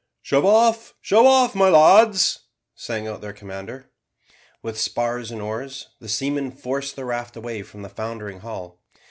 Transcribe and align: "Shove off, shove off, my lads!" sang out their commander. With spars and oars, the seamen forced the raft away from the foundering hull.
"Shove 0.23 0.45
off, 0.45 0.95
shove 0.99 1.27
off, 1.27 1.53
my 1.53 1.69
lads!" 1.69 2.39
sang 2.73 3.07
out 3.07 3.21
their 3.21 3.33
commander. 3.33 3.91
With 4.63 4.79
spars 4.79 5.29
and 5.29 5.43
oars, 5.43 5.89
the 5.99 6.09
seamen 6.09 6.49
forced 6.49 6.95
the 6.95 7.05
raft 7.05 7.35
away 7.35 7.61
from 7.61 7.83
the 7.83 7.87
foundering 7.87 8.39
hull. 8.39 8.81